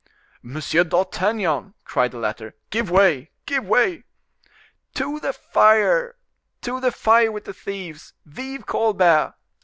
"Monsieur 0.41 0.83
d'Artagnan," 0.83 1.75
cried 1.85 2.09
the 2.09 2.17
latter; 2.17 2.55
"give 2.71 2.89
way, 2.89 3.29
give 3.45 3.63
way!" 3.67 4.03
"To 4.95 5.19
the 5.19 5.31
fire! 5.31 6.15
to 6.61 6.79
the 6.79 6.91
fire 6.91 7.31
with 7.31 7.45
the 7.45 7.53
thieves! 7.53 8.13
Vive 8.25 8.65
Colbert!" 8.65 9.35